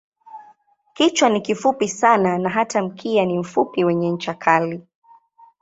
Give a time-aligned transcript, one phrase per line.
[0.93, 4.81] Kichwa ni kifupi sana na hata mkia ni mfupi wenye ncha kali.